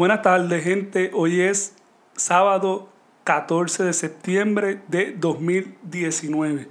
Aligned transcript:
Buenas 0.00 0.22
tardes, 0.22 0.64
gente. 0.64 1.10
Hoy 1.12 1.42
es 1.42 1.76
sábado 2.16 2.88
14 3.24 3.84
de 3.84 3.92
septiembre 3.92 4.80
de 4.88 5.12
2019. 5.12 6.68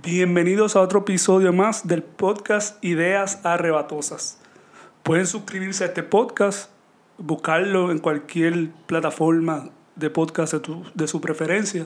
Bienvenidos 0.00 0.76
a 0.76 0.80
otro 0.80 1.00
episodio 1.00 1.52
más 1.52 1.88
del 1.88 2.04
podcast 2.04 2.84
Ideas 2.84 3.44
Arrebatosas. 3.44 4.38
Pueden 5.02 5.26
suscribirse 5.26 5.82
a 5.82 5.86
este 5.88 6.04
podcast, 6.04 6.70
buscarlo 7.16 7.90
en 7.90 7.98
cualquier 7.98 8.70
plataforma 8.86 9.70
de 9.96 10.08
podcast 10.08 10.54
de, 10.54 10.82
de 10.94 11.08
su 11.08 11.20
preferencia 11.20 11.84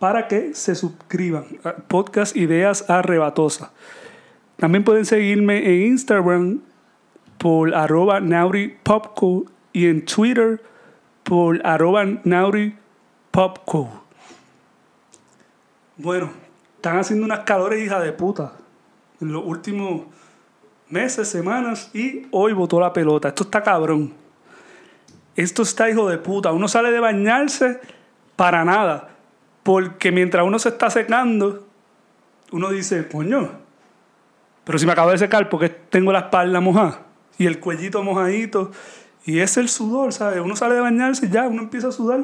para 0.00 0.26
que 0.26 0.54
se 0.54 0.74
suscriban. 0.74 1.44
Podcast 1.86 2.36
Ideas 2.36 2.90
Arrebatosas. 2.90 3.70
También 4.56 4.82
pueden 4.82 5.06
seguirme 5.06 5.64
en 5.68 5.86
Instagram 5.92 6.62
por 7.40 7.74
arroba 7.74 8.20
nauripopco 8.20 9.46
y 9.72 9.86
en 9.86 10.04
Twitter 10.04 10.62
por 11.22 11.66
arroba 11.66 12.04
nauripopco. 12.22 13.88
Bueno, 15.96 16.30
están 16.76 16.98
haciendo 16.98 17.24
unas 17.24 17.40
calores 17.40 17.82
hija 17.82 17.98
de 17.98 18.12
puta 18.12 18.52
en 19.22 19.32
los 19.32 19.42
últimos 19.42 20.02
meses, 20.90 21.30
semanas 21.30 21.90
y 21.94 22.26
hoy 22.30 22.52
botó 22.52 22.78
la 22.78 22.92
pelota. 22.92 23.28
Esto 23.28 23.44
está 23.44 23.62
cabrón. 23.62 24.12
Esto 25.34 25.62
está 25.62 25.88
hijo 25.88 26.10
de 26.10 26.18
puta. 26.18 26.52
Uno 26.52 26.68
sale 26.68 26.90
de 26.90 27.00
bañarse 27.00 27.80
para 28.36 28.66
nada. 28.66 29.08
Porque 29.62 30.12
mientras 30.12 30.44
uno 30.44 30.58
se 30.58 30.68
está 30.68 30.90
secando, 30.90 31.66
uno 32.52 32.68
dice, 32.68 33.08
coño, 33.08 33.50
pero 34.62 34.78
si 34.78 34.84
me 34.84 34.92
acabo 34.92 35.10
de 35.10 35.16
secar 35.16 35.48
porque 35.48 35.70
tengo 35.70 36.12
la 36.12 36.18
espalda 36.18 36.60
mojada 36.60 37.06
y 37.40 37.46
el 37.46 37.58
cuellito 37.58 38.02
mojadito. 38.02 38.70
Y 39.24 39.38
es 39.38 39.56
el 39.56 39.70
sudor, 39.70 40.12
¿sabes? 40.12 40.40
Uno 40.40 40.54
sale 40.56 40.74
de 40.74 40.82
bañarse 40.82 41.24
y 41.24 41.30
ya, 41.30 41.48
uno 41.48 41.62
empieza 41.62 41.88
a 41.88 41.92
sudar. 41.92 42.22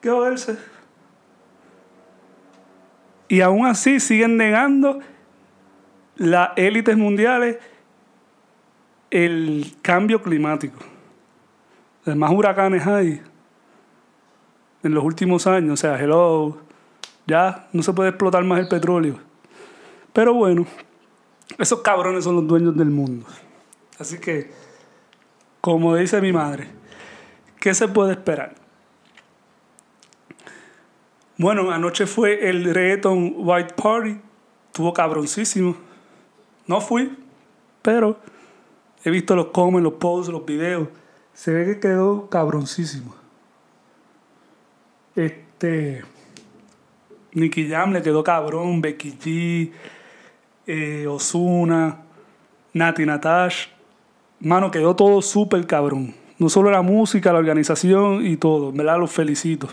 ¿Qué 0.00 0.08
joderse? 0.08 0.56
Y 3.26 3.40
aún 3.40 3.66
así 3.66 3.98
siguen 3.98 4.36
negando 4.36 5.00
las 6.14 6.50
élites 6.54 6.96
mundiales 6.96 7.58
el 9.10 9.74
cambio 9.82 10.22
climático. 10.22 10.78
Hay 12.06 12.14
más 12.14 12.30
huracanes 12.30 12.86
hay 12.86 13.20
en 14.84 14.94
los 14.94 15.02
últimos 15.02 15.48
años. 15.48 15.72
O 15.72 15.76
sea, 15.76 15.98
hello, 15.98 16.56
ya 17.26 17.66
no 17.72 17.82
se 17.82 17.92
puede 17.92 18.10
explotar 18.10 18.44
más 18.44 18.60
el 18.60 18.68
petróleo. 18.68 19.18
Pero 20.12 20.34
bueno, 20.34 20.66
esos 21.58 21.80
cabrones 21.80 22.22
son 22.22 22.36
los 22.36 22.46
dueños 22.46 22.76
del 22.76 22.90
mundo. 22.90 23.26
Así 24.00 24.18
que, 24.18 24.50
como 25.60 25.94
dice 25.94 26.22
mi 26.22 26.32
madre, 26.32 26.68
¿qué 27.60 27.74
se 27.74 27.86
puede 27.86 28.12
esperar? 28.12 28.54
Bueno, 31.36 31.70
anoche 31.70 32.06
fue 32.06 32.48
el 32.48 32.72
reggaeton 32.72 33.34
White 33.36 33.74
Party. 33.74 34.18
Estuvo 34.68 34.94
cabroncísimo. 34.94 35.76
No 36.66 36.80
fui, 36.80 37.14
pero 37.82 38.18
he 39.04 39.10
visto 39.10 39.36
los 39.36 39.48
comments, 39.48 39.84
los 39.84 39.94
posts, 39.94 40.32
los 40.32 40.46
videos. 40.46 40.88
Se 41.34 41.52
ve 41.52 41.66
que 41.66 41.80
quedó 41.80 42.30
cabroncísimo. 42.30 43.14
Este. 45.14 46.02
Nicky 47.32 47.68
Jam 47.68 47.92
le 47.92 48.00
quedó 48.00 48.24
cabrón. 48.24 48.80
Becky 48.80 49.12
G. 49.12 49.72
Eh, 50.66 51.06
Osuna. 51.06 52.02
Nati 52.72 53.04
Natash. 53.04 53.79
Mano, 54.40 54.70
quedó 54.70 54.96
todo 54.96 55.20
súper 55.20 55.66
cabrón. 55.66 56.14
No 56.38 56.48
solo 56.48 56.70
la 56.70 56.80
música, 56.80 57.32
la 57.32 57.38
organización 57.38 58.24
y 58.26 58.38
todo. 58.38 58.72
Verdad, 58.72 58.98
los 58.98 59.12
felicito. 59.12 59.68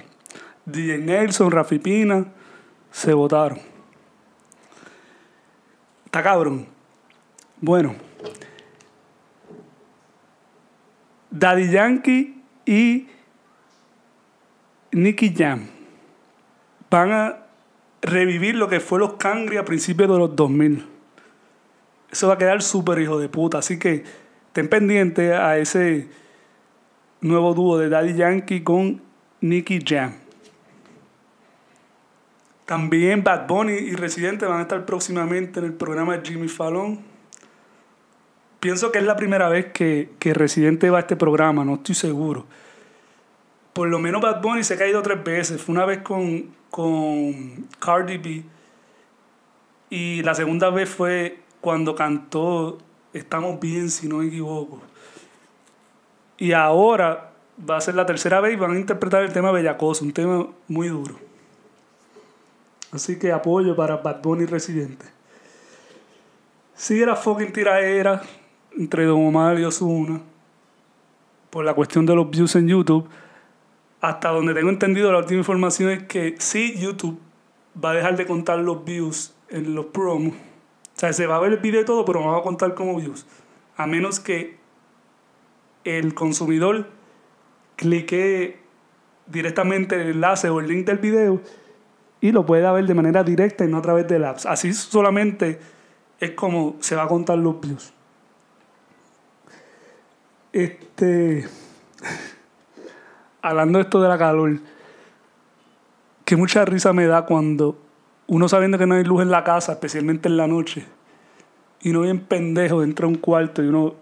DJ 0.65 0.97
Nelson, 0.97 1.49
Rafi 1.49 1.79
Pina, 1.79 2.25
se 2.91 3.13
votaron. 3.13 3.59
Está 6.05 6.21
cabrón. 6.21 6.67
Bueno. 7.61 7.95
Daddy 11.31 11.71
Yankee 11.71 12.43
y 12.65 13.07
Nicky 14.91 15.33
Jam 15.33 15.67
van 16.89 17.11
a 17.11 17.37
revivir 18.01 18.55
lo 18.55 18.67
que 18.67 18.79
fue 18.79 18.99
los 18.99 19.13
Cangri 19.13 19.57
a 19.57 19.65
principios 19.65 20.09
de 20.09 20.17
los 20.17 20.35
2000. 20.35 20.85
Eso 22.11 22.27
va 22.27 22.33
a 22.33 22.37
quedar 22.37 22.61
súper 22.61 22.99
hijo 22.99 23.19
de 23.19 23.29
puta. 23.29 23.59
Así 23.59 23.77
que 23.79 24.03
estén 24.57 24.69
pendientes 24.69 25.31
a 25.33 25.59
ese 25.59 26.07
nuevo 27.21 27.53
dúo 27.53 27.77
de 27.77 27.89
Daddy 27.89 28.15
Yankee 28.15 28.63
con 28.63 29.03
Nicky 29.39 29.81
Jam. 29.85 30.15
También 32.65 33.23
Bad 33.23 33.45
Bunny 33.47 33.73
y 33.73 33.93
Residente 33.93 34.47
van 34.47 34.57
a 34.57 34.61
estar 34.63 34.83
próximamente 34.83 35.59
en 35.59 35.67
el 35.67 35.73
programa 35.73 36.17
de 36.17 36.27
Jimmy 36.27 36.47
Fallon. 36.47 36.99
Pienso 38.59 38.91
que 38.91 38.97
es 38.97 39.05
la 39.05 39.15
primera 39.15 39.47
vez 39.47 39.67
que, 39.67 40.09
que 40.17 40.33
Residente 40.33 40.89
va 40.89 40.97
a 40.97 41.01
este 41.01 41.15
programa, 41.15 41.63
no 41.63 41.75
estoy 41.75 41.93
seguro. 41.93 42.47
Por 43.73 43.89
lo 43.89 43.99
menos 43.99 44.23
Bad 44.23 44.41
Bunny 44.41 44.63
se 44.63 44.73
ha 44.73 44.77
caído 44.77 45.03
tres 45.03 45.23
veces. 45.23 45.61
Fue 45.61 45.75
una 45.75 45.85
vez 45.85 45.99
con, 45.99 46.47
con 46.71 47.67
Cardi 47.77 48.17
B. 48.17 48.43
Y 49.91 50.23
la 50.23 50.33
segunda 50.33 50.71
vez 50.71 50.89
fue 50.89 51.41
cuando 51.61 51.93
cantó 51.93 52.79
Estamos 53.13 53.59
bien, 53.59 53.89
si 53.89 54.07
no 54.07 54.17
me 54.17 54.27
equivoco. 54.27 54.81
Y 56.37 56.51
ahora 56.51 57.31
va 57.69 57.77
a 57.77 57.81
ser 57.81 57.95
la 57.95 58.05
tercera 58.05 58.41
vez 58.41 58.53
y 58.53 58.57
van 58.57 58.71
a 58.71 58.79
interpretar 58.79 59.23
el 59.23 59.33
tema 59.33 59.51
Bellacoso, 59.51 60.05
un 60.05 60.13
tema 60.13 60.47
muy 60.67 60.89
duro. 60.89 61.15
Así 62.91 63.17
que 63.17 63.31
apoyo 63.31 63.75
para 63.75 63.97
Bad 63.97 64.21
Bunny 64.21 64.45
Residente. 64.45 65.05
Sigue 66.75 67.05
la 67.05 67.15
fucking 67.15 67.51
tiraera 67.51 68.21
entre 68.77 69.05
Don 69.05 69.25
Omar 69.25 69.59
y 69.59 69.63
Ozuna 69.63 70.21
por 71.49 71.65
la 71.65 71.73
cuestión 71.73 72.05
de 72.05 72.15
los 72.15 72.29
views 72.29 72.55
en 72.55 72.67
YouTube. 72.67 73.09
Hasta 73.99 74.29
donde 74.29 74.53
tengo 74.53 74.69
entendido, 74.69 75.11
la 75.11 75.17
última 75.19 75.39
información 75.39 75.89
es 75.89 76.03
que 76.03 76.35
sí, 76.37 76.75
YouTube 76.77 77.19
va 77.83 77.91
a 77.91 77.93
dejar 77.93 78.15
de 78.15 78.27
contar 78.27 78.59
los 78.59 78.85
views 78.85 79.33
en 79.49 79.73
los 79.73 79.87
promos. 79.87 80.33
O 80.97 80.99
sea, 80.99 81.13
se 81.13 81.27
va 81.27 81.35
a 81.35 81.39
ver 81.39 81.53
el 81.53 81.59
video 81.59 81.81
y 81.81 81.85
todo, 81.85 82.03
pero 82.05 82.21
no 82.21 82.31
va 82.31 82.39
a 82.39 82.41
contar 82.41 82.73
como 82.73 82.95
views. 82.95 83.27
A 83.75 83.85
menos 83.85 84.19
que 84.19 84.57
el 85.83 86.15
consumidor 86.15 86.87
clique 87.75 88.59
directamente 89.27 90.01
el 90.01 90.09
enlace 90.09 90.49
o 90.49 90.59
el 90.59 90.67
link 90.67 90.87
del 90.87 90.97
video 90.97 91.39
y 92.19 92.31
lo 92.31 92.47
pueda 92.47 92.71
ver 92.71 92.87
de 92.87 92.95
manera 92.95 93.23
directa 93.23 93.63
y 93.63 93.67
no 93.67 93.77
a 93.77 93.81
través 93.83 94.07
del 94.07 94.25
apps. 94.25 94.47
Así 94.47 94.73
solamente 94.73 95.59
es 96.19 96.31
como 96.31 96.77
se 96.79 96.95
va 96.95 97.03
a 97.03 97.07
contar 97.07 97.37
los 97.37 97.61
views. 97.61 97.93
Este. 100.51 101.47
Hablando 103.43 103.77
de 103.77 103.83
esto 103.83 104.01
de 104.01 104.09
la 104.09 104.17
calor, 104.17 104.57
que 106.25 106.35
mucha 106.35 106.65
risa 106.65 106.91
me 106.91 107.05
da 107.05 107.23
cuando 107.27 107.86
uno 108.27 108.49
sabiendo 108.49 108.77
que 108.77 108.85
no 108.85 108.95
hay 108.95 109.03
luz 109.03 109.21
en 109.21 109.31
la 109.31 109.43
casa, 109.43 109.73
especialmente 109.73 110.27
en 110.27 110.37
la 110.37 110.47
noche, 110.47 110.85
y 111.81 111.89
uno 111.91 112.01
bien 112.01 112.19
pendejo 112.19 112.81
dentro 112.81 113.07
de 113.07 113.13
un 113.13 113.19
cuarto 113.19 113.63
y 113.63 113.67
uno 113.67 113.95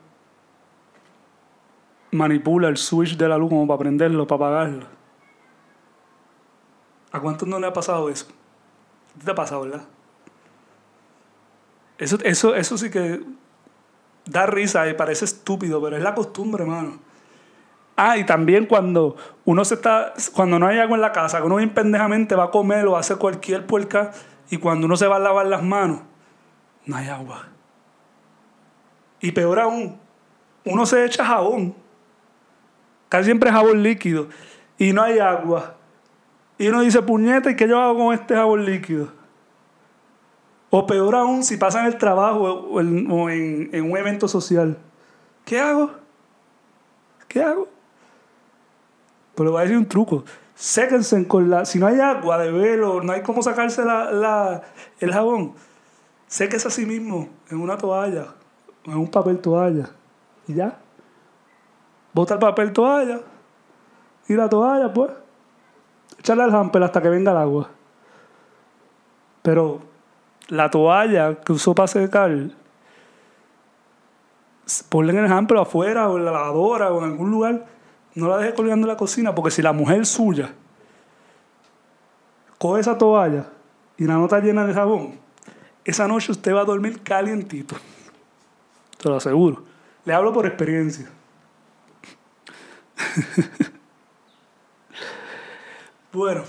manipula 2.11 2.67
el 2.67 2.77
switch 2.77 3.17
de 3.17 3.29
la 3.29 3.37
luz 3.37 3.49
como 3.49 3.67
para 3.67 3.79
prenderlo, 3.79 4.25
para 4.25 4.47
apagarlo. 4.47 4.85
¿A 7.11 7.19
cuántos 7.19 7.47
no 7.47 7.59
le 7.59 7.67
ha 7.67 7.73
pasado 7.73 8.09
eso? 8.09 8.27
¿Te 9.23 9.31
ha 9.31 9.35
pasado, 9.35 9.61
verdad? 9.61 9.85
Eso, 11.97 12.17
eso, 12.23 12.55
eso 12.55 12.77
sí 12.77 12.89
que 12.89 13.21
da 14.25 14.45
risa 14.45 14.87
y 14.89 14.93
parece 14.95 15.25
estúpido, 15.25 15.81
pero 15.81 15.95
es 15.95 16.03
la 16.03 16.15
costumbre, 16.15 16.63
hermano. 16.63 16.99
Ah, 17.97 18.17
y 18.17 18.25
también 18.25 18.65
cuando 18.65 19.15
uno 19.45 19.63
se 19.63 19.75
está, 19.75 20.13
cuando 20.33 20.59
no 20.59 20.67
hay 20.67 20.79
agua 20.79 20.95
en 20.95 21.01
la 21.01 21.13
casa, 21.13 21.37
que 21.39 21.45
uno 21.45 21.55
bien 21.55 21.73
va 21.73 22.43
a 22.43 22.51
comer 22.51 22.85
o 22.87 22.97
hacer 22.97 23.17
cualquier 23.17 23.65
puerca, 23.65 24.11
y 24.49 24.57
cuando 24.57 24.85
uno 24.85 24.97
se 24.97 25.07
va 25.07 25.15
a 25.15 25.19
lavar 25.19 25.45
las 25.45 25.63
manos, 25.63 26.01
no 26.85 26.97
hay 26.97 27.07
agua. 27.07 27.47
Y 29.21 29.31
peor 29.31 29.59
aún, 29.59 29.97
uno 30.65 30.85
se 30.85 31.05
echa 31.05 31.25
jabón, 31.25 31.73
casi 33.07 33.25
siempre 33.25 33.51
jabón 33.51 33.81
líquido, 33.81 34.27
y 34.77 34.91
no 34.91 35.01
hay 35.01 35.19
agua. 35.19 35.75
Y 36.57 36.67
uno 36.67 36.81
dice, 36.81 37.01
puñeta, 37.01 37.49
¿y 37.49 37.55
qué 37.55 37.67
yo 37.67 37.79
hago 37.79 37.97
con 37.97 38.13
este 38.13 38.35
jabón 38.35 38.65
líquido? 38.65 39.07
O 40.69 40.85
peor 40.85 41.15
aún, 41.15 41.43
si 41.45 41.55
pasa 41.55 41.79
en 41.79 41.85
el 41.85 41.97
trabajo 41.97 42.43
o 42.43 42.81
en 42.81 43.09
un 43.09 43.97
evento 43.97 44.27
social. 44.27 44.77
¿Qué 45.45 45.59
hago? 45.59 45.91
¿Qué 47.29 47.41
hago? 47.41 47.74
Pero 49.35 49.51
voy 49.51 49.59
a 49.59 49.63
decir 49.63 49.77
un 49.77 49.87
truco. 49.87 50.23
Séquense 50.55 51.27
con 51.27 51.49
la... 51.49 51.65
Si 51.65 51.79
no 51.79 51.87
hay 51.87 51.99
agua 51.99 52.37
de 52.37 52.51
velo, 52.51 53.01
no 53.01 53.11
hay 53.11 53.21
cómo 53.21 53.41
sacarse 53.43 53.83
la, 53.83 54.11
la- 54.11 54.61
el 54.99 55.11
jabón, 55.11 55.53
séquese 56.27 56.67
a 56.69 56.71
sí 56.71 56.85
mismo 56.85 57.27
en 57.49 57.59
una 57.59 57.77
toalla, 57.77 58.27
en 58.85 58.95
un 58.95 59.09
papel 59.11 59.39
toalla. 59.39 59.89
Y 60.47 60.53
ya. 60.53 60.77
bota 62.13 62.35
el 62.35 62.39
papel 62.39 62.71
toalla 62.71 63.19
y 64.27 64.33
la 64.35 64.47
toalla, 64.47 64.93
pues, 64.93 65.11
echarle 66.19 66.43
al 66.43 66.55
hamper 66.55 66.83
hasta 66.83 67.01
que 67.01 67.09
venga 67.09 67.31
el 67.31 67.37
agua. 67.37 67.69
Pero 69.41 69.81
la 70.47 70.69
toalla 70.71 71.35
que 71.41 71.51
usó 71.51 71.75
para 71.75 71.87
secar, 71.87 72.31
ponle 74.89 75.11
en 75.13 75.25
el 75.25 75.31
hamper 75.31 75.57
afuera 75.57 76.09
o 76.09 76.17
en 76.17 76.25
la 76.25 76.31
lavadora 76.31 76.91
o 76.93 76.99
en 76.99 77.11
algún 77.11 77.31
lugar. 77.31 77.65
No 78.15 78.27
la 78.29 78.37
deje 78.37 78.53
colgando 78.53 78.87
en 78.87 78.93
la 78.93 78.97
cocina 78.97 79.35
porque 79.35 79.51
si 79.51 79.61
la 79.61 79.73
mujer 79.73 80.05
suya 80.05 80.53
coge 82.57 82.81
esa 82.81 82.97
toalla 82.97 83.49
y 83.97 84.05
la 84.05 84.15
nota 84.15 84.39
llena 84.39 84.65
de 84.65 84.73
jabón, 84.73 85.19
esa 85.83 86.07
noche 86.07 86.31
usted 86.31 86.53
va 86.53 86.61
a 86.61 86.65
dormir 86.65 87.03
calientito. 87.03 87.75
Te 88.97 89.09
lo 89.09 89.17
aseguro. 89.17 89.63
Le 90.05 90.13
hablo 90.13 90.33
por 90.33 90.45
experiencia. 90.45 91.09
bueno. 96.13 96.43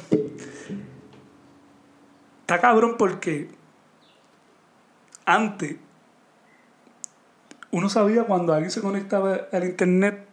Está 2.43 2.61
cabrón 2.61 2.95
porque 2.97 3.51
antes 5.25 5.77
uno 7.73 7.89
sabía 7.89 8.23
cuando 8.25 8.53
alguien 8.55 8.71
se 8.71 8.81
conectaba 8.81 9.49
al 9.53 9.65
internet, 9.65 10.26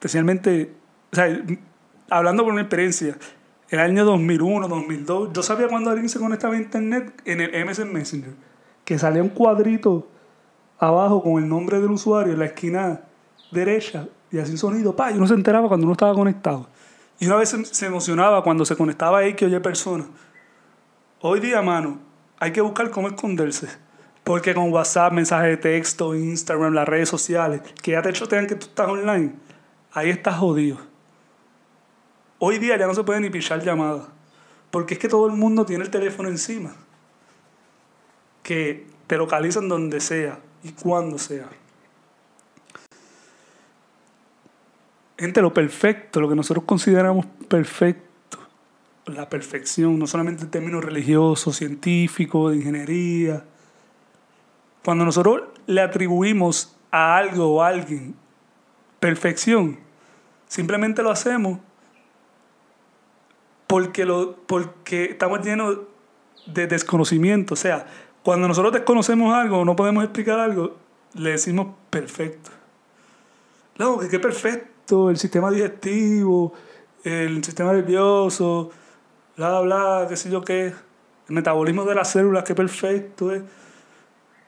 especialmente, 0.00 0.72
o 1.12 1.14
sea, 1.14 1.44
hablando 2.08 2.42
por 2.42 2.54
una 2.54 2.62
experiencia, 2.62 3.18
en 3.68 3.78
el 3.78 3.84
año 3.84 4.06
2001, 4.06 4.66
2002, 4.66 5.28
yo 5.34 5.42
sabía 5.42 5.68
cuando 5.68 5.90
alguien 5.90 6.08
se 6.08 6.18
conectaba 6.18 6.54
a 6.54 6.56
internet 6.56 7.20
en 7.26 7.42
el 7.42 7.66
MSN 7.66 7.92
Messenger, 7.92 8.32
que 8.86 8.98
salía 8.98 9.22
un 9.22 9.28
cuadrito 9.28 10.08
abajo 10.78 11.22
con 11.22 11.42
el 11.42 11.46
nombre 11.46 11.80
del 11.80 11.90
usuario 11.90 12.32
en 12.32 12.38
la 12.38 12.46
esquina 12.46 13.02
derecha 13.52 14.08
y 14.32 14.38
así 14.38 14.52
un 14.52 14.58
sonido, 14.58 14.96
pa, 14.96 15.12
y 15.12 15.16
uno 15.16 15.26
se 15.26 15.34
enteraba 15.34 15.68
cuando 15.68 15.84
uno 15.84 15.92
estaba 15.92 16.14
conectado. 16.14 16.66
Y 17.18 17.26
una 17.26 17.36
vez 17.36 17.54
se 17.70 17.86
emocionaba 17.86 18.42
cuando 18.42 18.64
se 18.64 18.74
conectaba 18.76 19.18
a 19.18 19.26
X 19.26 19.46
o 19.46 19.54
Y 19.54 19.60
persona. 19.60 20.06
Hoy 21.20 21.40
día, 21.40 21.60
mano, 21.60 21.98
hay 22.38 22.52
que 22.52 22.62
buscar 22.62 22.88
cómo 22.90 23.08
esconderse. 23.08 23.68
Porque 24.24 24.54
con 24.54 24.72
WhatsApp, 24.72 25.12
mensajes 25.12 25.50
de 25.50 25.56
texto, 25.58 26.14
Instagram, 26.14 26.72
las 26.72 26.88
redes 26.88 27.10
sociales, 27.10 27.60
que 27.82 27.92
ya 27.92 28.00
te 28.00 28.12
chotean 28.12 28.46
que 28.46 28.54
tú 28.54 28.66
estás 28.66 28.88
online, 28.88 29.34
ahí 29.92 30.10
estás 30.10 30.36
jodido. 30.36 30.78
Hoy 32.38 32.58
día 32.58 32.76
ya 32.78 32.86
no 32.86 32.94
se 32.94 33.04
puede 33.04 33.20
ni 33.20 33.30
pichar 33.30 33.62
llamadas. 33.62 34.06
Porque 34.70 34.94
es 34.94 35.00
que 35.00 35.08
todo 35.08 35.26
el 35.26 35.32
mundo 35.32 35.66
tiene 35.66 35.84
el 35.84 35.90
teléfono 35.90 36.28
encima. 36.28 36.74
Que 38.42 38.86
te 39.06 39.16
localizan 39.16 39.68
donde 39.68 40.00
sea 40.00 40.38
y 40.62 40.72
cuando 40.72 41.18
sea. 41.18 41.48
Gente, 45.18 45.42
lo 45.42 45.52
perfecto, 45.52 46.20
lo 46.20 46.28
que 46.30 46.34
nosotros 46.34 46.64
consideramos 46.64 47.26
perfecto, 47.46 48.38
la 49.04 49.28
perfección, 49.28 49.98
no 49.98 50.06
solamente 50.06 50.44
en 50.44 50.50
términos 50.50 50.82
religiosos, 50.82 51.56
científicos, 51.56 52.52
de 52.52 52.58
ingeniería. 52.58 53.44
Cuando 54.82 55.04
nosotros 55.04 55.42
le 55.66 55.82
atribuimos 55.82 56.74
a 56.90 57.18
algo 57.18 57.56
o 57.56 57.62
a 57.62 57.68
alguien 57.68 58.14
perfección, 59.00 59.78
simplemente 60.46 61.02
lo 61.02 61.10
hacemos 61.10 61.58
porque, 63.66 64.04
lo, 64.04 64.36
porque 64.46 65.04
estamos 65.04 65.40
llenos 65.44 65.78
de 66.46 66.66
desconocimiento. 66.66 67.54
O 67.54 67.56
sea, 67.56 67.86
cuando 68.22 68.48
nosotros 68.48 68.72
desconocemos 68.72 69.34
algo 69.34 69.60
o 69.60 69.64
no 69.64 69.76
podemos 69.76 70.04
explicar 70.04 70.38
algo, 70.38 70.76
le 71.14 71.30
decimos 71.30 71.68
perfecto. 71.88 72.50
No, 73.78 73.98
que 73.98 74.08
qué 74.08 74.18
perfecto, 74.18 75.08
el 75.08 75.16
sistema 75.16 75.50
digestivo, 75.50 76.52
el 77.04 77.42
sistema 77.42 77.72
nervioso, 77.72 78.70
bla, 79.36 79.60
bla, 79.60 80.06
qué 80.08 80.16
sé 80.16 80.30
yo 80.30 80.42
qué. 80.42 80.74
El 81.28 81.34
metabolismo 81.34 81.84
de 81.84 81.94
las 81.94 82.10
células, 82.10 82.44
qué 82.44 82.54
perfecto 82.54 83.32
es. 83.32 83.42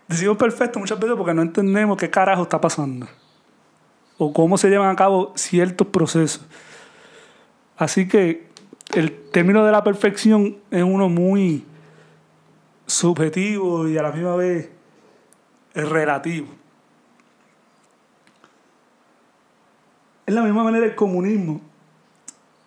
Decimos 0.08 0.36
perfecto 0.36 0.78
muchas 0.78 0.98
veces 0.98 1.16
porque 1.16 1.32
no 1.32 1.42
entendemos 1.42 1.96
qué 1.96 2.10
carajo 2.10 2.42
está 2.42 2.60
pasando. 2.60 3.06
O 4.24 4.32
cómo 4.32 4.56
se 4.56 4.68
llevan 4.68 4.88
a 4.88 4.94
cabo 4.94 5.32
ciertos 5.34 5.88
procesos. 5.88 6.46
Así 7.76 8.06
que 8.06 8.46
el 8.94 9.12
término 9.32 9.64
de 9.64 9.72
la 9.72 9.82
perfección 9.82 10.58
es 10.70 10.84
uno 10.84 11.08
muy 11.08 11.64
subjetivo 12.86 13.88
y 13.88 13.98
a 13.98 14.02
la 14.02 14.12
misma 14.12 14.36
vez 14.36 14.70
relativo. 15.74 16.46
Es 20.24 20.32
la 20.32 20.42
misma 20.42 20.62
manera 20.62 20.86
el 20.86 20.94
comunismo. 20.94 21.60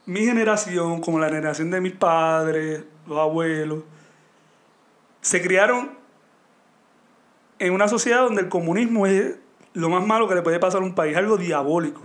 Mi 0.05 0.25
generación, 0.25 0.99
como 0.99 1.19
la 1.19 1.29
generación 1.29 1.71
de 1.71 1.79
mis 1.79 1.93
padres, 1.93 2.83
los 3.07 3.17
abuelos, 3.17 3.85
se 5.21 5.41
criaron 5.41 5.91
en 7.59 7.71
una 7.71 7.87
sociedad 7.87 8.23
donde 8.23 8.41
el 8.41 8.49
comunismo 8.49 9.07
es 9.07 9.37
lo 9.75 9.89
más 9.89 10.05
malo 10.05 10.27
que 10.27 10.35
le 10.35 10.41
puede 10.41 10.59
pasar 10.59 10.81
a 10.81 10.85
un 10.85 10.95
país, 10.95 11.15
algo 11.15 11.37
diabólico. 11.37 12.01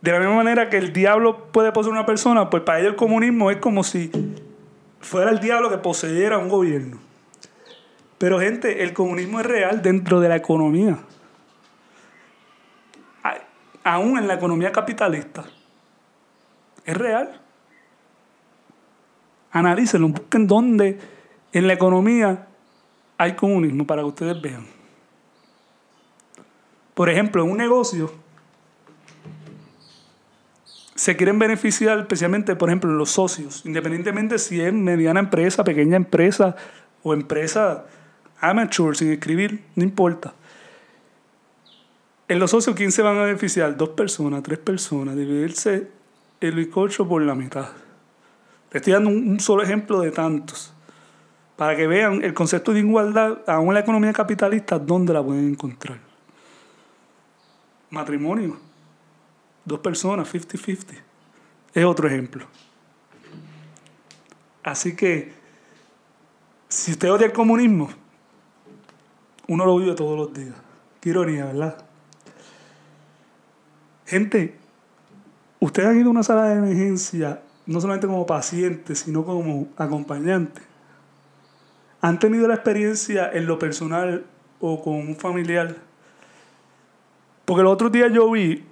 De 0.00 0.12
la 0.12 0.18
misma 0.18 0.36
manera 0.36 0.70
que 0.70 0.78
el 0.78 0.92
diablo 0.92 1.50
puede 1.52 1.70
poseer 1.72 1.92
una 1.92 2.06
persona, 2.06 2.50
pues 2.50 2.62
para 2.62 2.80
ellos 2.80 2.92
el 2.92 2.96
comunismo 2.96 3.50
es 3.50 3.58
como 3.58 3.84
si 3.84 4.10
fuera 5.00 5.30
el 5.30 5.38
diablo 5.40 5.70
que 5.70 5.78
poseyera 5.78 6.38
un 6.38 6.48
gobierno. 6.48 6.98
Pero 8.16 8.40
gente, 8.40 8.82
el 8.82 8.92
comunismo 8.92 9.38
es 9.40 9.46
real 9.46 9.82
dentro 9.82 10.20
de 10.20 10.28
la 10.28 10.36
economía. 10.36 10.98
Aún 13.84 14.18
en 14.18 14.26
la 14.26 14.34
economía 14.34 14.72
capitalista. 14.72 15.44
Es 16.84 16.96
real. 16.96 17.40
Analícenlo, 19.50 20.08
busquen 20.08 20.46
dónde 20.46 20.98
en 21.52 21.66
la 21.66 21.72
economía 21.72 22.46
hay 23.16 23.34
comunismo 23.34 23.86
para 23.86 24.02
que 24.02 24.08
ustedes 24.08 24.40
vean. 24.40 24.77
Por 26.98 27.08
ejemplo, 27.08 27.44
en 27.44 27.50
un 27.52 27.58
negocio 27.58 28.10
se 30.96 31.16
quieren 31.16 31.38
beneficiar 31.38 31.96
especialmente, 32.00 32.56
por 32.56 32.70
ejemplo, 32.70 32.90
los 32.90 33.12
socios, 33.12 33.62
independientemente 33.64 34.36
si 34.40 34.60
es 34.60 34.72
mediana 34.72 35.20
empresa, 35.20 35.62
pequeña 35.62 35.94
empresa 35.94 36.56
o 37.04 37.14
empresa 37.14 37.86
amateur, 38.40 38.96
sin 38.96 39.12
escribir, 39.12 39.62
no 39.76 39.84
importa. 39.84 40.34
En 42.26 42.40
los 42.40 42.50
socios, 42.50 42.74
¿quién 42.74 42.90
se 42.90 43.02
van 43.02 43.16
a 43.16 43.22
beneficiar? 43.26 43.76
Dos 43.76 43.90
personas, 43.90 44.42
tres 44.42 44.58
personas, 44.58 45.14
dividirse 45.14 45.86
el 46.40 46.56
bizcocho 46.56 47.06
por 47.06 47.22
la 47.22 47.36
mitad. 47.36 47.68
Le 48.72 48.78
estoy 48.78 48.94
dando 48.94 49.10
un, 49.10 49.38
solo 49.38 49.62
ejemplo 49.62 50.00
de 50.00 50.10
tantos. 50.10 50.74
Para 51.54 51.76
que 51.76 51.86
vean 51.86 52.24
el 52.24 52.34
concepto 52.34 52.72
de 52.72 52.80
igualdad, 52.80 53.38
aún 53.46 53.68
en 53.68 53.74
la 53.74 53.80
economía 53.82 54.12
capitalista, 54.12 54.80
¿dónde 54.80 55.12
la 55.12 55.22
pueden 55.22 55.48
encontrar? 55.48 56.07
Matrimonio. 57.90 58.58
Dos 59.64 59.80
personas, 59.80 60.32
50-50. 60.32 60.94
Es 61.74 61.84
otro 61.84 62.08
ejemplo. 62.08 62.46
Así 64.62 64.94
que, 64.94 65.32
si 66.68 66.92
usted 66.92 67.10
odia 67.10 67.26
el 67.26 67.32
comunismo, 67.32 67.88
uno 69.46 69.64
lo 69.64 69.78
vive 69.78 69.94
todos 69.94 70.18
los 70.18 70.32
días. 70.32 70.54
Qué 71.00 71.10
ironía, 71.10 71.46
¿verdad? 71.46 71.84
Gente, 74.06 74.56
ustedes 75.60 75.88
han 75.88 75.98
ido 75.98 76.08
a 76.08 76.10
una 76.10 76.22
sala 76.22 76.44
de 76.44 76.58
emergencia 76.58 77.42
no 77.68 77.80
solamente 77.82 78.06
como 78.06 78.26
paciente, 78.26 78.94
sino 78.94 79.24
como 79.24 79.68
acompañante. 79.76 80.62
¿Han 82.00 82.18
tenido 82.18 82.48
la 82.48 82.54
experiencia 82.54 83.30
en 83.30 83.46
lo 83.46 83.58
personal 83.58 84.24
o 84.60 84.82
con 84.82 84.94
un 84.94 85.16
familiar? 85.16 85.76
Porque 87.48 87.62
el 87.62 87.66
otro 87.66 87.88
día 87.88 88.08
yo 88.08 88.30
vi 88.30 88.62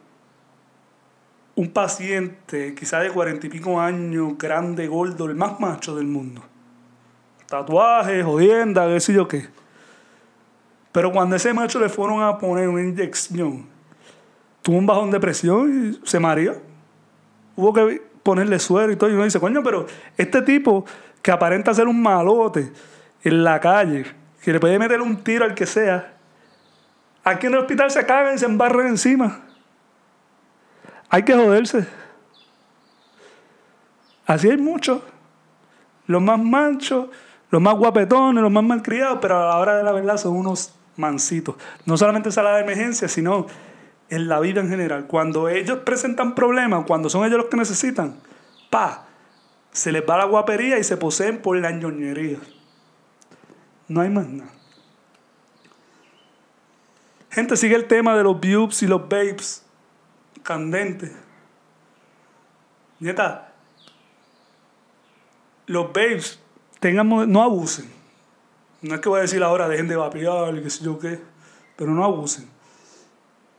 un 1.55 1.71
paciente, 1.71 2.75
quizá 2.75 3.01
de 3.01 3.09
cuarenta 3.09 3.47
y 3.47 3.49
pico 3.49 3.81
años, 3.81 4.37
grande, 4.37 4.87
gordo, 4.87 5.25
el 5.25 5.35
más 5.35 5.59
macho 5.59 5.97
del 5.97 6.07
mundo. 6.07 6.43
Tatuajes, 7.47 8.23
jodienda, 8.23 8.87
qué 8.87 9.01
sé 9.01 9.15
yo 9.15 9.27
qué. 9.27 9.49
Pero 10.93 11.11
cuando 11.11 11.37
ese 11.37 11.55
macho 11.55 11.81
le 11.81 11.89
fueron 11.89 12.23
a 12.23 12.37
poner 12.37 12.69
una 12.69 12.83
inyección, 12.83 13.65
tuvo 14.61 14.77
un 14.77 14.85
bajón 14.85 15.11
de 15.11 15.21
presión 15.21 15.95
y 15.95 16.07
se 16.07 16.21
mareó. 16.21 16.61
Hubo 17.57 17.73
que 17.73 18.03
ponerle 18.23 18.59
suero 18.59 18.93
y 18.93 18.97
todo. 18.97 19.09
Y 19.09 19.15
uno 19.15 19.25
dice, 19.25 19.41
coño, 19.41 19.63
pero 19.63 19.87
este 20.19 20.43
tipo 20.43 20.85
que 21.23 21.31
aparenta 21.31 21.73
ser 21.73 21.89
un 21.89 22.03
malote 22.03 22.71
en 23.23 23.43
la 23.43 23.59
calle, 23.59 24.05
que 24.43 24.53
le 24.53 24.61
puede 24.61 24.79
meter 24.79 25.01
un 25.01 25.25
tiro 25.25 25.47
al 25.47 25.55
que 25.55 25.65
sea, 25.65 26.16
aquí 27.27 27.49
en 27.49 27.55
el 27.55 27.59
hospital 27.59 27.91
se 27.91 28.07
cagan 28.07 28.39
se 28.39 28.47
embarran 28.47 28.87
encima. 28.87 29.41
Hay 31.09 31.25
que 31.25 31.35
joderse. 31.35 31.87
Así 34.27 34.49
hay 34.49 34.57
muchos. 34.57 35.03
Los 36.07 36.23
más 36.23 36.39
manchos, 36.39 37.09
los 37.51 37.61
más 37.61 37.75
guapetones, 37.75 38.43
los 38.43 38.53
más 38.53 38.65
malcriados, 38.65 39.19
pero 39.21 39.37
a 39.37 39.49
la 39.49 39.59
hora 39.59 39.77
de 39.77 39.83
la 39.83 39.93
verdad 39.93 40.17
son 40.17 40.37
unos 40.37 40.75
mansitos. 40.97 41.57
No 41.85 41.97
solamente 41.97 42.31
sala 42.31 42.55
de 42.55 42.63
emergencia, 42.63 43.09
sino 43.09 43.47
en 44.09 44.29
la 44.29 44.39
vida 44.41 44.61
en 44.61 44.69
general. 44.69 45.07
Cuando 45.07 45.49
ellos 45.49 45.79
presentan 45.79 46.35
problemas, 46.35 46.85
cuando 46.87 47.09
son 47.09 47.25
ellos 47.25 47.39
los 47.39 47.47
que 47.47 47.57
necesitan, 47.57 48.17
pa, 48.71 49.07
se 49.73 49.91
les 49.91 50.03
va 50.09 50.17
la 50.17 50.25
guapería 50.25 50.79
y 50.79 50.85
se 50.85 50.97
poseen 50.97 51.39
por 51.39 51.57
la 51.57 51.73
ñoñería. 51.73 52.39
No 53.89 54.01
hay 54.01 54.11
más 54.11 54.29
nada. 54.29 54.56
Gente, 57.37 57.55
sigue 57.59 57.77
el 57.77 57.87
tema 57.87 58.17
de 58.17 58.23
los 58.23 58.41
views 58.41 58.83
y 58.83 58.87
los 58.87 59.11
babes 59.11 59.63
candentes. 60.43 61.13
Nieta, 62.99 63.53
los 65.67 65.93
babes 65.93 66.41
tengan, 66.81 67.31
no 67.31 67.43
abusen. 67.43 67.93
No 68.81 68.95
es 68.95 69.03
que 69.03 69.11
voy 69.11 69.19
a 69.19 69.21
decir 69.21 69.43
ahora 69.43 69.69
dejen 69.69 69.87
de 69.87 69.97
vapear 69.97 70.57
y 70.57 70.63
qué 70.63 70.71
sé 70.71 70.83
yo 70.83 70.99
qué, 70.99 71.21
pero 71.77 71.91
no 71.91 72.05
abusen. 72.05 72.49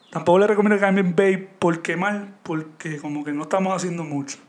Tampoco 0.10 0.40
les 0.40 0.48
recomiendo 0.48 0.78
que 0.78 0.82
cambien 0.82 1.16
babe 1.16 1.48
por 1.60 1.98
mal, 1.98 2.34
porque 2.42 2.98
como 2.98 3.24
que 3.24 3.32
no 3.32 3.44
estamos 3.44 3.76
haciendo 3.76 4.04
mucho. 4.04 4.40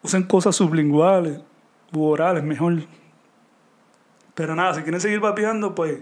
Usen 0.00 0.22
cosas 0.22 0.56
sublinguales 0.56 1.42
u 1.92 2.04
orales 2.04 2.42
mejor. 2.42 2.78
Pero 4.34 4.56
nada, 4.56 4.72
si 4.72 4.80
quieren 4.80 5.02
seguir 5.02 5.20
vapeando, 5.20 5.74
pues, 5.74 5.98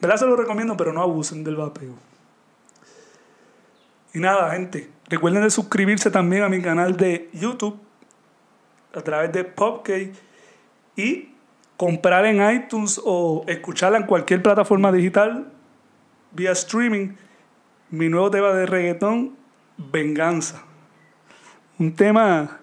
¿verdad? 0.00 0.16
Se 0.16 0.26
lo 0.26 0.36
recomiendo, 0.36 0.76
pero 0.76 0.92
no 0.92 1.02
abusen 1.02 1.44
del 1.44 1.56
vapeo. 1.56 1.94
Y 4.12 4.18
nada, 4.18 4.50
gente, 4.52 4.90
recuerden 5.08 5.42
de 5.42 5.50
suscribirse 5.50 6.10
también 6.10 6.42
a 6.42 6.48
mi 6.48 6.60
canal 6.60 6.96
de 6.96 7.30
YouTube 7.32 7.78
a 8.92 9.00
través 9.02 9.32
de 9.32 9.44
Popcake 9.44 10.12
y 10.96 11.30
comprar 11.76 12.26
en 12.26 12.42
iTunes 12.54 13.00
o 13.04 13.44
escucharla 13.46 13.98
en 13.98 14.06
cualquier 14.06 14.42
plataforma 14.42 14.90
digital 14.90 15.52
vía 16.32 16.52
streaming 16.52 17.14
mi 17.90 18.08
nuevo 18.08 18.30
tema 18.30 18.52
de 18.52 18.66
reggaetón, 18.66 19.36
Venganza. 19.76 20.62
Un 21.78 21.94
tema, 21.94 22.60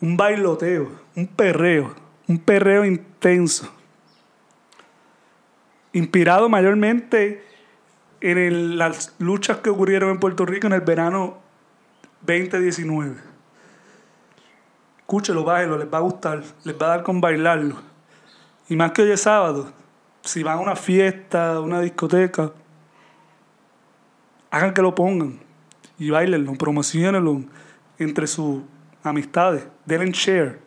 un 0.00 0.16
bailoteo, 0.16 0.92
un 1.16 1.26
perreo, 1.26 1.94
un 2.28 2.38
perreo 2.38 2.84
intenso. 2.84 3.72
Inspirado 5.92 6.48
mayormente 6.48 7.44
en 8.20 8.78
las 8.78 9.14
luchas 9.18 9.58
que 9.58 9.70
ocurrieron 9.70 10.10
en 10.10 10.20
Puerto 10.20 10.44
Rico 10.44 10.66
en 10.66 10.74
el 10.74 10.80
verano 10.80 11.38
2019. 12.22 13.16
Escúchelo, 14.98 15.44
bájelo, 15.44 15.78
les 15.78 15.92
va 15.92 15.98
a 15.98 16.02
gustar, 16.02 16.42
les 16.64 16.74
va 16.74 16.86
a 16.86 16.88
dar 16.90 17.02
con 17.02 17.20
bailarlo. 17.20 17.76
Y 18.68 18.76
más 18.76 18.92
que 18.92 19.02
hoy 19.02 19.12
es 19.12 19.22
sábado, 19.22 19.72
si 20.22 20.42
van 20.42 20.58
a 20.58 20.60
una 20.60 20.76
fiesta, 20.76 21.60
una 21.60 21.80
discoteca, 21.80 22.52
hagan 24.50 24.74
que 24.74 24.82
lo 24.82 24.94
pongan 24.94 25.38
y 25.98 26.10
bailenlo, 26.10 26.52
promocionenlo 26.54 27.42
entre 27.98 28.26
sus 28.26 28.62
amistades, 29.02 29.66
denle 29.86 30.10
share 30.12 30.60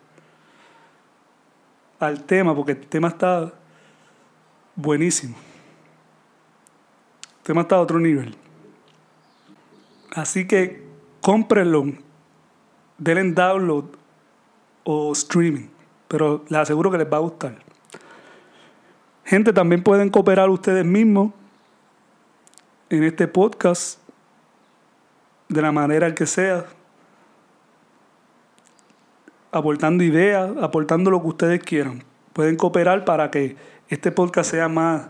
al 1.99 2.23
tema, 2.23 2.55
porque 2.55 2.71
el 2.71 2.87
tema 2.87 3.09
está 3.09 3.53
buenísimo. 4.81 5.35
El 7.37 7.43
tema 7.43 7.61
está 7.61 7.75
a 7.75 7.81
otro 7.81 7.99
nivel. 7.99 8.35
Así 10.11 10.45
que 10.45 10.83
cómprenlo, 11.21 11.85
denle 12.97 13.31
download 13.31 13.85
o 14.83 15.11
streaming, 15.13 15.69
pero 16.07 16.43
les 16.49 16.59
aseguro 16.59 16.91
que 16.91 16.97
les 16.97 17.11
va 17.11 17.17
a 17.17 17.21
gustar. 17.21 17.55
Gente, 19.23 19.53
también 19.53 19.83
pueden 19.83 20.09
cooperar 20.09 20.49
ustedes 20.49 20.83
mismos 20.83 21.31
en 22.89 23.03
este 23.03 23.27
podcast 23.27 23.99
de 25.47 25.61
la 25.61 25.71
manera 25.71 26.13
que 26.13 26.25
sea, 26.25 26.65
aportando 29.51 30.03
ideas, 30.03 30.51
aportando 30.61 31.11
lo 31.11 31.21
que 31.21 31.27
ustedes 31.27 31.63
quieran. 31.63 32.03
Pueden 32.33 32.57
cooperar 32.57 33.05
para 33.05 33.31
que 33.31 33.55
este 33.91 34.11
podcast 34.11 34.51
sea 34.51 34.69
más, 34.69 35.09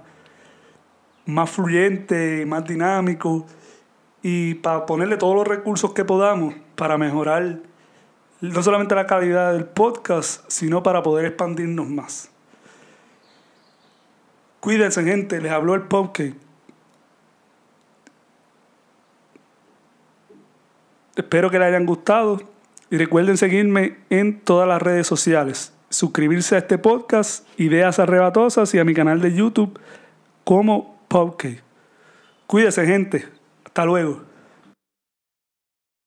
más 1.28 1.50
fluyente, 1.50 2.46
más 2.48 2.66
dinámico 2.66 3.46
y 4.24 4.56
para 4.56 4.88
ponerle 4.88 5.18
todos 5.18 5.36
los 5.36 5.48
recursos 5.48 5.94
que 5.94 6.04
podamos 6.04 6.56
para 6.76 6.98
mejorar 6.98 7.60
no 8.42 8.64
solamente 8.64 8.96
la 8.96 9.06
calidad 9.06 9.54
del 9.54 9.66
podcast, 9.66 10.44
sino 10.48 10.82
para 10.82 11.04
poder 11.04 11.26
expandirnos 11.26 11.88
más. 11.88 12.32
Cuídense, 14.60 15.04
gente. 15.04 15.40
Les 15.40 15.52
habló 15.52 15.76
el 15.76 15.84
podcast. 15.84 16.36
Espero 21.16 21.52
que 21.52 21.60
les 21.60 21.68
hayan 21.68 21.86
gustado 21.86 22.42
y 22.90 22.98
recuerden 22.98 23.38
seguirme 23.38 23.98
en 24.10 24.42
todas 24.42 24.68
las 24.68 24.82
redes 24.82 25.06
sociales. 25.06 25.72
Suscribirse 25.92 26.56
a 26.56 26.60
este 26.60 26.78
podcast, 26.78 27.48
Ideas 27.60 28.00
Arrebatosas 28.00 28.74
y 28.74 28.80
a 28.80 28.86
mi 28.86 28.94
canal 28.94 29.22
de 29.22 29.36
YouTube 29.36 29.78
como 30.46 30.98
Podcast. 31.08 31.60
Cuídense 32.48 32.86
gente. 32.86 33.28
Hasta 33.66 33.86
luego. 33.86 34.31